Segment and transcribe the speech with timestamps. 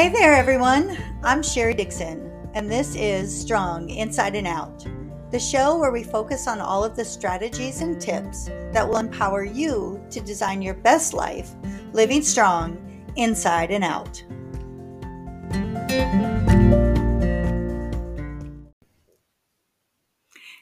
[0.00, 0.96] Hey there, everyone.
[1.22, 4.86] I'm Sherry Dixon, and this is Strong Inside and Out,
[5.30, 9.44] the show where we focus on all of the strategies and tips that will empower
[9.44, 11.50] you to design your best life,
[11.92, 12.78] living strong
[13.16, 14.24] inside and out.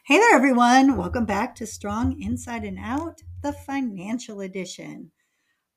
[0.05, 0.96] Hey there, everyone.
[0.96, 5.12] Welcome back to Strong Inside and Out, the financial edition.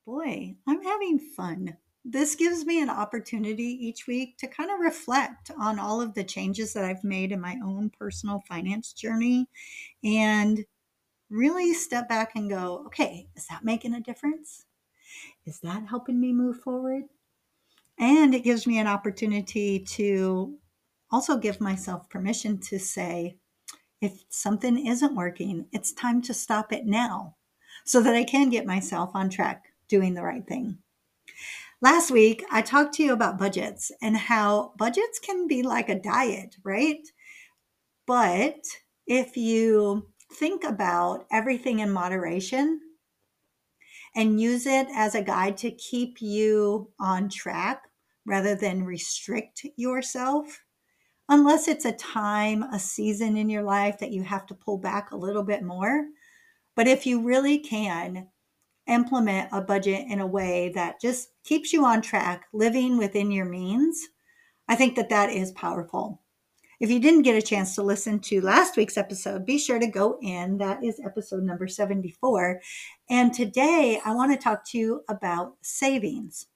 [0.03, 5.51] Boy, I'm having fun this gives me an opportunity each week to kind of reflect
[5.59, 9.47] on all of the changes that I've made in my own personal finance journey
[10.03, 10.65] and
[11.29, 14.65] really step back and go, okay, is that making a difference?
[15.45, 17.03] Is that helping me move forward?
[17.99, 20.57] And it gives me an opportunity to
[21.11, 23.37] also give myself permission to say,
[24.01, 27.35] if something isn't working, it's time to stop it now
[27.85, 30.79] so that I can get myself on track doing the right thing.
[31.81, 35.99] Last week, I talked to you about budgets and how budgets can be like a
[35.99, 37.01] diet, right?
[38.05, 38.63] But
[39.07, 42.79] if you think about everything in moderation
[44.15, 47.81] and use it as a guide to keep you on track
[48.27, 50.61] rather than restrict yourself,
[51.29, 55.11] unless it's a time, a season in your life that you have to pull back
[55.11, 56.05] a little bit more.
[56.75, 58.27] But if you really can,
[58.91, 63.45] implement a budget in a way that just keeps you on track, living within your
[63.45, 64.09] means,
[64.67, 66.21] I think that that is powerful.
[66.79, 69.87] If you didn't get a chance to listen to last week's episode, be sure to
[69.87, 70.57] go in.
[70.57, 72.59] That is episode number 74.
[73.09, 76.47] And today I want to talk to you about savings.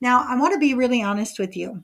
[0.00, 1.82] Now, I want to be really honest with you.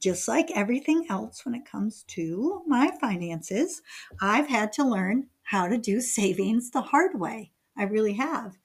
[0.00, 3.82] Just like everything else when it comes to my finances,
[4.20, 7.52] I've had to learn how to do savings the hard way.
[7.76, 8.56] I really have.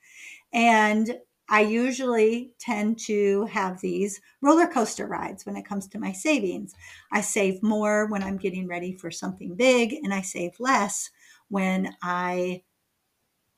[0.54, 1.18] And
[1.50, 6.74] I usually tend to have these roller coaster rides when it comes to my savings.
[7.12, 11.10] I save more when I'm getting ready for something big, and I save less
[11.50, 12.64] when I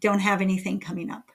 [0.01, 1.31] don't have anything coming up.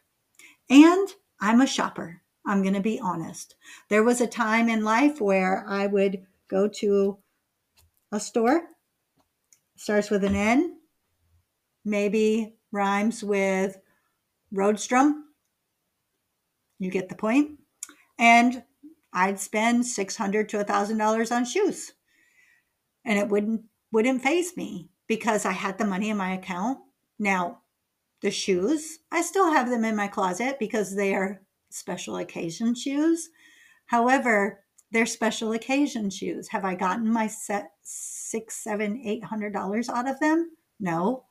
[0.69, 1.09] And
[1.41, 2.21] I'm a shopper.
[2.47, 3.55] I'm going to be honest.
[3.89, 7.19] There was a time in life where I would go to
[8.13, 8.63] a store,
[9.77, 10.79] starts with an N,
[11.84, 13.79] maybe rhymes with
[14.53, 15.23] Nordstrom
[16.81, 17.61] you get the point?
[18.19, 18.65] And
[19.13, 21.93] I'd spend six hundred to a thousand dollars on shoes,
[23.05, 26.79] and it wouldn't wouldn't faze me because I had the money in my account.
[27.19, 27.63] Now,
[28.23, 33.29] the shoes, I still have them in my closet because they are special occasion shoes.
[33.87, 36.49] However, they're special occasion shoes.
[36.49, 40.51] Have I gotten my set six, seven, eight hundred dollars out of them?
[40.79, 41.25] No.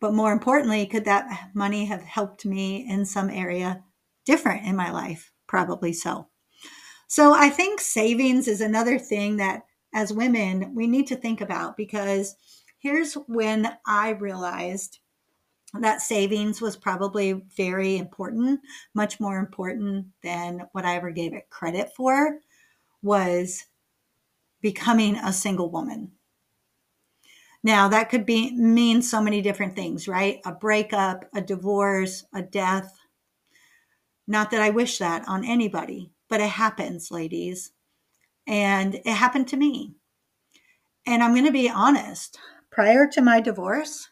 [0.00, 3.84] But more importantly, could that money have helped me in some area
[4.30, 5.32] different in my life?
[5.48, 6.28] Probably so.
[7.08, 11.76] So I think savings is another thing that as women we need to think about
[11.76, 12.36] because
[12.78, 15.00] here's when I realized
[15.80, 18.60] that savings was probably very important,
[18.94, 22.38] much more important than what I ever gave it credit for
[23.02, 23.64] was
[24.60, 26.12] becoming a single woman.
[27.64, 30.40] Now that could be mean so many different things, right?
[30.44, 32.99] A breakup, a divorce, a death,
[34.26, 37.72] not that I wish that on anybody, but it happens, ladies.
[38.46, 39.94] And it happened to me.
[41.06, 42.38] And I'm going to be honest,
[42.70, 44.08] prior to my divorce,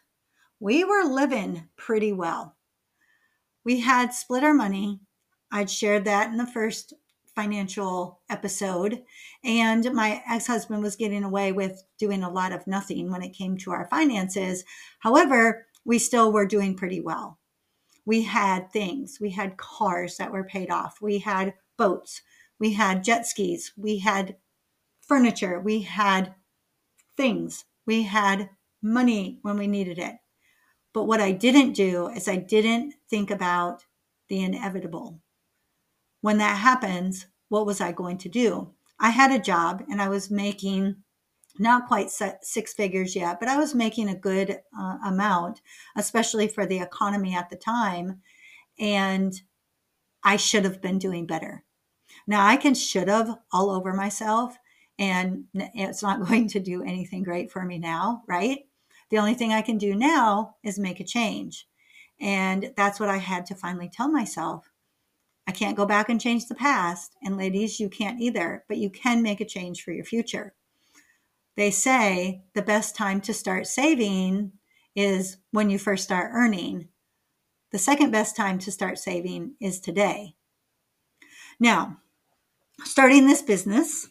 [0.59, 2.55] we were living pretty well.
[3.63, 4.99] We had split our money.
[5.51, 6.93] I'd shared that in the first
[7.35, 9.03] financial episode.
[9.43, 13.29] And my ex husband was getting away with doing a lot of nothing when it
[13.33, 14.65] came to our finances.
[14.99, 17.38] However, we still were doing pretty well
[18.05, 19.19] we had things.
[19.19, 20.99] We had cars that were paid off.
[21.01, 22.21] We had boats.
[22.59, 23.71] We had jet skis.
[23.77, 24.37] We had
[25.01, 25.59] furniture.
[25.59, 26.35] We had
[27.15, 27.65] things.
[27.85, 28.49] We had
[28.81, 30.15] money when we needed it.
[30.93, 33.85] But what I didn't do is I didn't think about
[34.27, 35.21] the inevitable.
[36.21, 38.73] When that happens, what was I going to do?
[38.99, 40.97] I had a job and I was making
[41.59, 45.61] not quite six figures yet, but I was making a good uh, amount,
[45.95, 48.21] especially for the economy at the time.
[48.79, 49.33] And
[50.23, 51.63] I should have been doing better.
[52.27, 54.57] Now I can should have all over myself,
[54.97, 58.59] and it's not going to do anything great for me now, right?
[59.09, 61.67] The only thing I can do now is make a change.
[62.21, 64.69] And that's what I had to finally tell myself.
[65.47, 67.15] I can't go back and change the past.
[67.23, 70.53] And ladies, you can't either, but you can make a change for your future
[71.59, 74.53] they say the best time to start saving
[74.95, 76.87] is when you first start earning.
[77.73, 80.35] The second best time to start saving is today.
[81.59, 81.97] Now,
[82.85, 84.07] starting this business,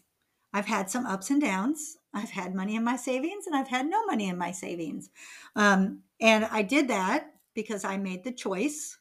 [0.52, 1.96] I've had some ups and downs.
[2.12, 5.08] I've had money in my savings and I've had no money in my savings.
[5.56, 8.98] Um, and I did that because I made the choice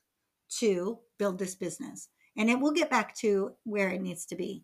[0.60, 2.08] to build this business.
[2.38, 4.64] And it will get back to where it needs to be.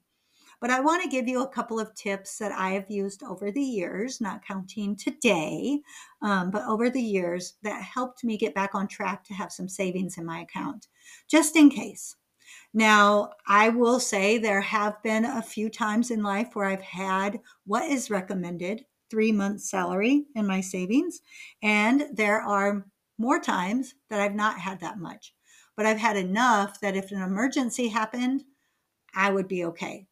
[0.64, 3.52] But I want to give you a couple of tips that I have used over
[3.52, 5.82] the years, not counting today,
[6.22, 9.68] um, but over the years that helped me get back on track to have some
[9.68, 10.88] savings in my account,
[11.30, 12.16] just in case.
[12.74, 17.42] Now, I will say there have been a few times in life where I've had
[17.66, 21.20] what is recommended three months' salary in my savings,
[21.62, 22.86] and there are
[23.18, 25.36] more times that I've not had that much.
[25.76, 28.46] But I've had enough that if an emergency happened,
[29.14, 30.08] I would be okay.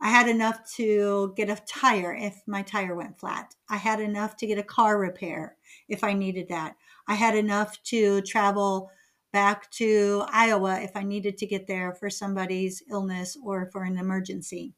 [0.00, 3.54] I had enough to get a tire if my tire went flat.
[3.68, 5.56] I had enough to get a car repair
[5.88, 6.76] if I needed that.
[7.06, 8.90] I had enough to travel
[9.32, 13.98] back to Iowa if I needed to get there for somebody's illness or for an
[13.98, 14.74] emergency.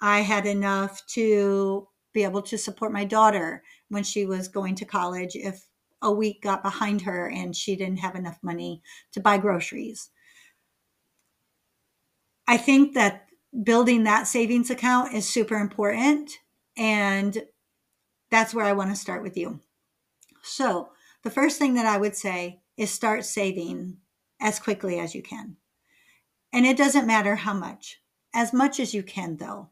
[0.00, 4.84] I had enough to be able to support my daughter when she was going to
[4.84, 5.66] college if
[6.00, 10.10] a week got behind her and she didn't have enough money to buy groceries.
[12.46, 13.23] I think that
[13.62, 16.38] building that savings account is super important.
[16.76, 17.44] And
[18.30, 19.60] that's where I want to start with you.
[20.42, 20.90] So,
[21.22, 23.98] the first thing that I would say is start saving
[24.40, 25.56] as quickly as you can.
[26.52, 28.00] And it doesn't matter how much,
[28.34, 29.70] as much as you can, though.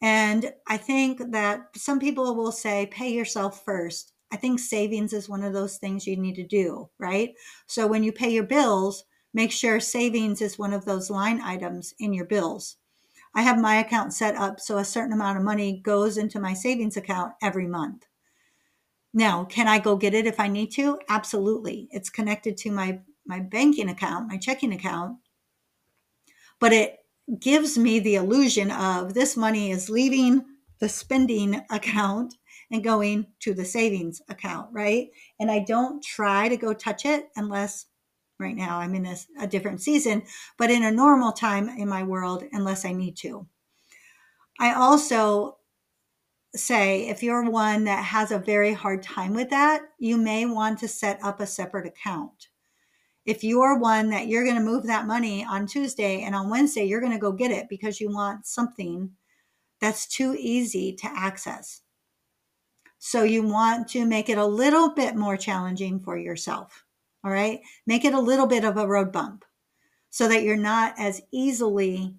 [0.00, 4.12] And I think that some people will say, pay yourself first.
[4.32, 7.34] I think savings is one of those things you need to do, right?
[7.66, 11.94] So when you pay your bills, make sure savings is one of those line items
[12.00, 12.78] in your bills.
[13.34, 16.54] I have my account set up so a certain amount of money goes into my
[16.54, 18.06] savings account every month.
[19.14, 20.98] Now, can I go get it if I need to?
[21.08, 21.88] Absolutely.
[21.90, 25.16] It's connected to my my banking account, my checking account.
[26.58, 26.98] But it
[27.38, 30.44] gives me the illusion of this money is leaving
[30.80, 32.34] the spending account
[32.72, 35.08] and going to the savings account, right?
[35.38, 37.86] And I don't try to go touch it unless
[38.42, 40.24] right now I'm in a, a different season,
[40.58, 43.46] but in a normal time in my world, unless I need to.
[44.60, 45.56] I also
[46.54, 50.78] say if you're one that has a very hard time with that, you may want
[50.80, 52.48] to set up a separate account.
[53.24, 56.84] If you're one that you're going to move that money on Tuesday and on Wednesday
[56.84, 59.12] you're going to go get it because you want something
[59.80, 61.82] that's too easy to access.
[62.98, 66.84] So you want to make it a little bit more challenging for yourself.
[67.24, 67.60] All right.
[67.86, 69.44] Make it a little bit of a road bump
[70.10, 72.14] so that you're not as easily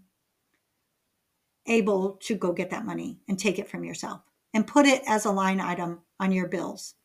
[1.65, 4.21] able to go get that money and take it from yourself
[4.53, 6.95] and put it as a line item on your bills.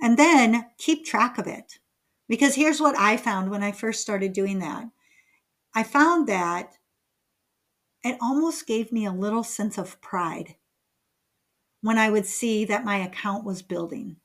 [0.00, 1.78] And then keep track of it.
[2.28, 4.88] Because here's what I found when I first started doing that
[5.74, 6.76] I found that
[8.02, 10.56] it almost gave me a little sense of pride
[11.82, 14.16] when I would see that my account was building.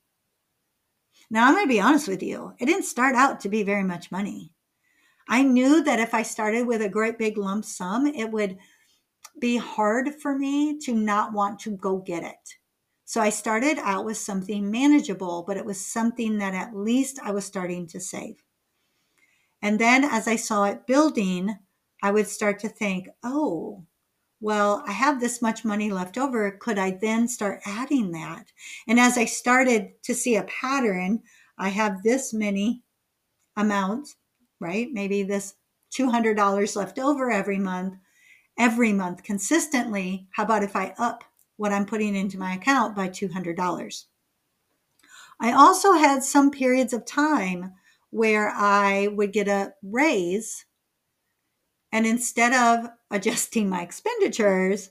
[1.34, 3.82] Now, I'm going to be honest with you, it didn't start out to be very
[3.82, 4.52] much money.
[5.28, 8.56] I knew that if I started with a great big lump sum, it would
[9.40, 12.54] be hard for me to not want to go get it.
[13.04, 17.32] So I started out with something manageable, but it was something that at least I
[17.32, 18.36] was starting to save.
[19.60, 21.52] And then as I saw it building,
[22.00, 23.82] I would start to think, oh,
[24.44, 26.50] well, I have this much money left over.
[26.50, 28.52] Could I then start adding that?
[28.86, 31.22] And as I started to see a pattern,
[31.56, 32.82] I have this many
[33.56, 34.16] amounts,
[34.60, 34.88] right?
[34.92, 35.54] Maybe this
[35.98, 37.94] $200 left over every month
[38.58, 41.24] every month consistently, how about if I up
[41.56, 44.04] what I'm putting into my account by $200?
[45.40, 47.72] I also had some periods of time
[48.10, 50.66] where I would get a raise.
[51.90, 54.90] And instead of adjusting my expenditures,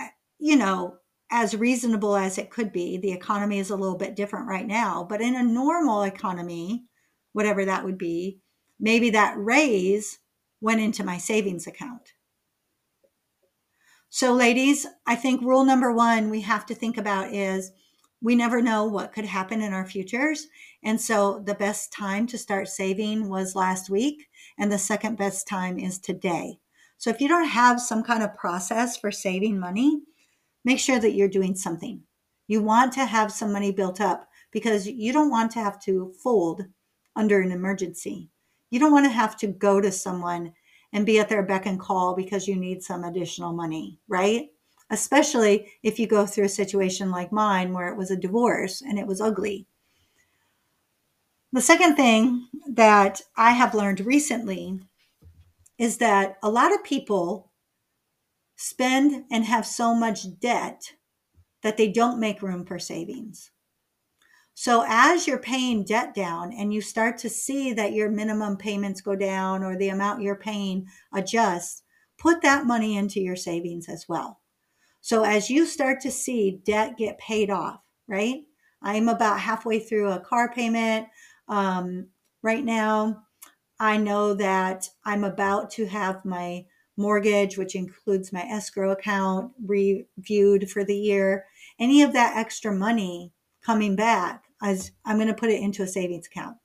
[0.00, 0.98] eh, you know,
[1.30, 5.04] as reasonable as it could be, the economy is a little bit different right now,
[5.08, 6.84] but in a normal economy,
[7.32, 8.38] whatever that would be,
[8.78, 10.20] maybe that raise
[10.60, 12.12] went into my savings account.
[14.08, 17.72] So, ladies, I think rule number one we have to think about is
[18.22, 20.46] we never know what could happen in our futures.
[20.84, 25.48] And so, the best time to start saving was last week, and the second best
[25.48, 26.58] time is today.
[26.98, 30.02] So, if you don't have some kind of process for saving money,
[30.64, 32.02] make sure that you're doing something.
[32.46, 36.12] You want to have some money built up because you don't want to have to
[36.22, 36.62] fold
[37.16, 38.30] under an emergency.
[38.70, 40.52] You don't want to have to go to someone
[40.92, 44.48] and be at their beck and call because you need some additional money, right?
[44.92, 48.98] Especially if you go through a situation like mine where it was a divorce and
[48.98, 49.66] it was ugly.
[51.50, 54.80] The second thing that I have learned recently
[55.78, 57.50] is that a lot of people
[58.56, 60.92] spend and have so much debt
[61.62, 63.50] that they don't make room for savings.
[64.52, 69.00] So, as you're paying debt down and you start to see that your minimum payments
[69.00, 71.82] go down or the amount you're paying adjusts,
[72.18, 74.41] put that money into your savings as well.
[75.02, 78.42] So, as you start to see debt get paid off, right?
[78.80, 81.08] I'm about halfway through a car payment.
[81.48, 82.06] Um,
[82.42, 83.24] right now,
[83.80, 86.66] I know that I'm about to have my
[86.96, 91.46] mortgage, which includes my escrow account, reviewed for the year.
[91.80, 95.88] Any of that extra money coming back, as I'm going to put it into a
[95.88, 96.58] savings account.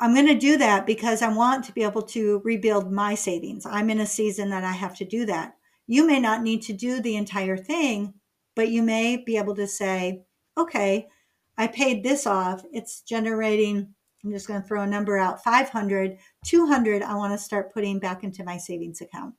[0.00, 3.66] I'm going to do that because I want to be able to rebuild my savings.
[3.66, 5.57] I'm in a season that I have to do that.
[5.88, 8.14] You may not need to do the entire thing,
[8.54, 10.22] but you may be able to say,
[10.56, 11.08] okay,
[11.56, 12.62] I paid this off.
[12.72, 13.92] It's generating,
[14.24, 17.98] I'm just going to throw a number out 500, 200, I want to start putting
[17.98, 19.34] back into my savings account.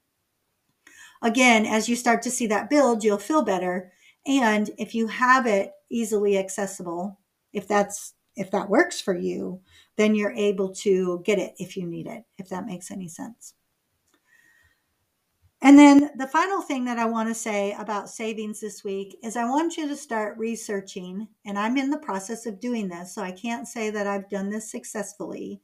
[1.22, 3.92] Again, as you start to see that build, you'll feel better
[4.26, 7.20] and if you have it easily accessible,
[7.54, 9.62] if that's if that works for you,
[9.98, 13.54] then you're able to get it if you need it, if that makes any sense.
[15.62, 19.36] And then the final thing that I want to say about savings this week is
[19.36, 23.22] I want you to start researching, and I'm in the process of doing this, so
[23.22, 25.60] I can't say that I've done this successfully.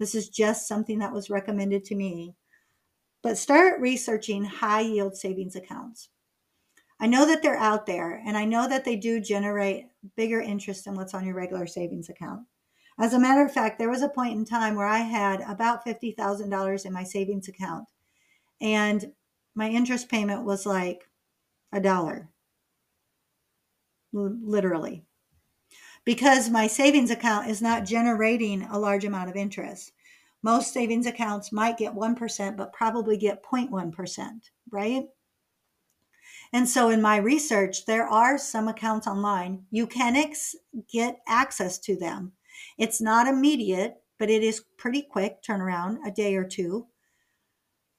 [0.00, 2.34] This is just something that was recommended to me.
[3.22, 6.08] But start researching high yield savings accounts.
[7.00, 9.86] I know that they're out there and I know that they do generate
[10.16, 12.42] bigger interest than what's on your regular savings account.
[12.98, 15.84] As a matter of fact, there was a point in time where I had about
[15.84, 17.86] $50,000 in my savings account
[18.60, 19.12] and
[19.56, 21.08] my interest payment was like
[21.72, 22.28] a dollar,
[24.12, 25.04] literally,
[26.04, 29.92] because my savings account is not generating a large amount of interest.
[30.42, 34.30] Most savings accounts might get 1%, but probably get 0.1%,
[34.70, 35.06] right?
[36.52, 39.64] And so in my research, there are some accounts online.
[39.70, 40.54] You can ex-
[40.92, 42.32] get access to them.
[42.78, 46.86] It's not immediate, but it is pretty quick turnaround, a day or two.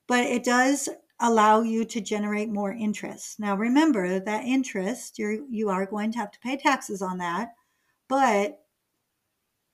[0.08, 0.88] But it does
[1.20, 3.40] allow you to generate more interest.
[3.40, 7.54] Now remember that interest, you're you are going to have to pay taxes on that,
[8.08, 8.60] but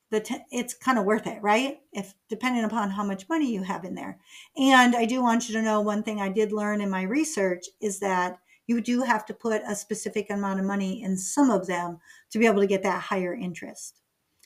[0.10, 1.80] the t- it's kind of worth it, right?
[1.92, 4.20] If depending upon how much money you have in there.
[4.56, 7.66] And I do want you to know one thing I did learn in my research
[7.82, 11.68] is that you do have to put a specific amount of money in some of
[11.68, 14.00] them to be able to get that higher interest.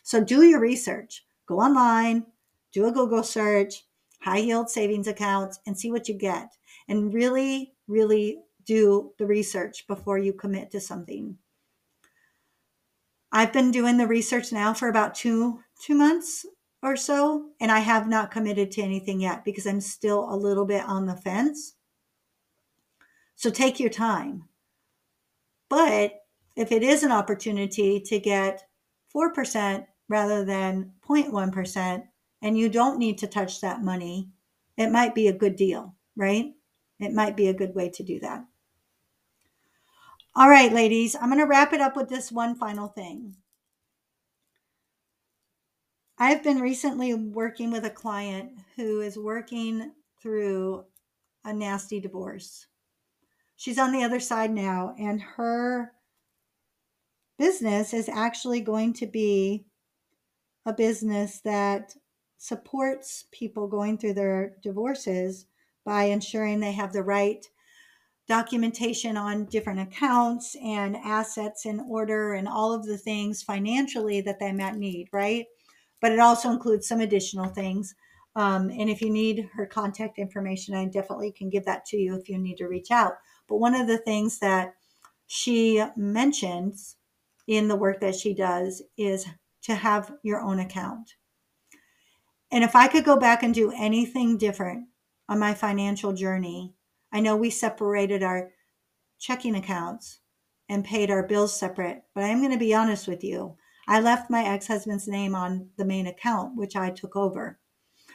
[0.03, 1.25] So do your research.
[1.47, 2.25] Go online,
[2.71, 3.83] do a Google search,
[4.21, 6.49] high yield savings accounts, and see what you get.
[6.87, 11.37] And really, really do the research before you commit to something.
[13.31, 16.45] I've been doing the research now for about two two months
[16.81, 20.65] or so, and I have not committed to anything yet because I'm still a little
[20.65, 21.75] bit on the fence.
[23.35, 24.45] So take your time.
[25.69, 26.21] But
[26.55, 28.63] if it is an opportunity to get
[29.13, 32.03] 4% rather than 0.1%,
[32.41, 34.29] and you don't need to touch that money,
[34.77, 36.53] it might be a good deal, right?
[36.99, 38.45] It might be a good way to do that.
[40.35, 43.35] All right, ladies, I'm going to wrap it up with this one final thing.
[46.19, 50.85] I've been recently working with a client who is working through
[51.45, 52.67] a nasty divorce
[53.57, 55.91] she's on the other side now, and her
[57.37, 59.65] business is actually going to be
[60.65, 61.93] a business that
[62.37, 65.47] supports people going through their divorces
[65.87, 67.47] by ensuring they have the right
[68.27, 74.37] documentation on different accounts and assets in order and all of the things financially that
[74.37, 75.45] they might need, right?
[76.01, 77.95] But it also includes some additional things.
[78.35, 82.17] Um, and if you need her contact information, I definitely can give that to you
[82.17, 83.13] if you need to reach out.
[83.47, 84.73] But one of the things that
[85.27, 86.97] she mentions
[87.47, 89.25] in the work that she does is
[89.61, 91.15] to have your own account.
[92.51, 94.89] And if I could go back and do anything different
[95.29, 96.73] on my financial journey,
[97.11, 98.51] I know we separated our
[99.19, 100.19] checking accounts
[100.69, 103.55] and paid our bills separate, but I'm going to be honest with you.
[103.87, 107.59] I left my ex husband's name on the main account, which I took over.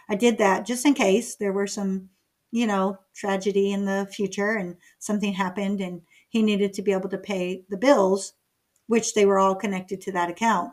[0.08, 2.10] I did that just in case there were some
[2.52, 7.08] you know, tragedy in the future and something happened and he needed to be able
[7.08, 8.34] to pay the bills,
[8.86, 10.70] which they were all connected to that account.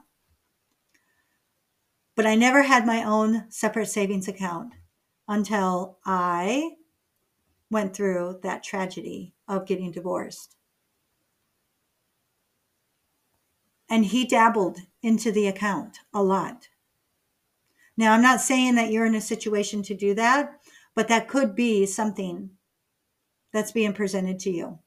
[2.16, 4.74] But I never had my own separate savings account
[5.30, 6.72] until I
[7.70, 10.56] went through that tragedy of getting divorced.
[13.88, 16.70] And he dabbled into the account a lot.
[17.96, 20.60] Now, I'm not saying that you're in a situation to do that,
[20.96, 22.50] but that could be something
[23.54, 24.80] that's being presented to you.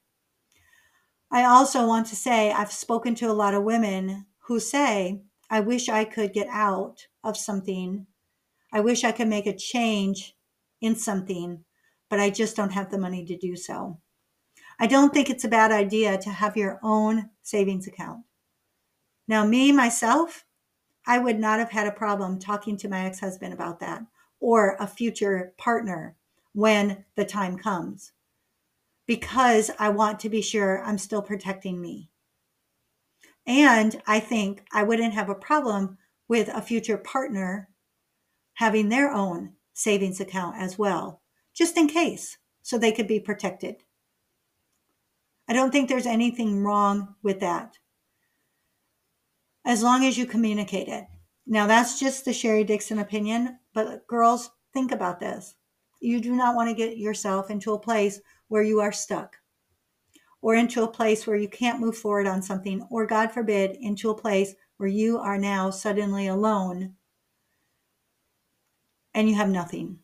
[1.30, 5.60] I also want to say I've spoken to a lot of women who say, I
[5.60, 8.06] wish I could get out of something.
[8.72, 10.34] I wish I could make a change
[10.80, 11.64] in something,
[12.08, 14.00] but I just don't have the money to do so.
[14.78, 18.24] I don't think it's a bad idea to have your own savings account.
[19.28, 20.44] Now, me, myself,
[21.06, 24.04] I would not have had a problem talking to my ex husband about that
[24.40, 26.16] or a future partner
[26.52, 28.12] when the time comes
[29.06, 32.10] because I want to be sure I'm still protecting me.
[33.46, 35.98] And I think I wouldn't have a problem
[36.28, 37.68] with a future partner
[38.54, 41.22] having their own savings account as well,
[41.54, 43.76] just in case, so they could be protected.
[45.48, 47.78] I don't think there's anything wrong with that.
[49.64, 51.06] As long as you communicate it.
[51.46, 55.54] Now, that's just the Sherry Dixon opinion, but girls, think about this.
[56.00, 59.36] You do not want to get yourself into a place where you are stuck
[60.42, 64.10] or into a place where you can't move forward on something, or God forbid, into
[64.10, 66.94] a place where you are now suddenly alone
[69.14, 69.98] and you have nothing.